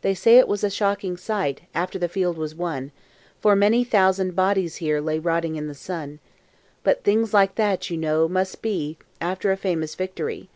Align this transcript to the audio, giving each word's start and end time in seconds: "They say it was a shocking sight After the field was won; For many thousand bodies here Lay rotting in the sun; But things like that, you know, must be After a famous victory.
"They 0.00 0.14
say 0.14 0.38
it 0.38 0.48
was 0.48 0.64
a 0.64 0.70
shocking 0.70 1.18
sight 1.18 1.60
After 1.74 1.98
the 1.98 2.08
field 2.08 2.38
was 2.38 2.54
won; 2.54 2.92
For 3.42 3.54
many 3.54 3.84
thousand 3.84 4.34
bodies 4.34 4.76
here 4.76 5.02
Lay 5.02 5.18
rotting 5.18 5.56
in 5.56 5.66
the 5.68 5.74
sun; 5.74 6.18
But 6.82 7.04
things 7.04 7.34
like 7.34 7.56
that, 7.56 7.90
you 7.90 7.98
know, 7.98 8.26
must 8.26 8.62
be 8.62 8.96
After 9.20 9.52
a 9.52 9.56
famous 9.58 9.94
victory. 9.94 10.48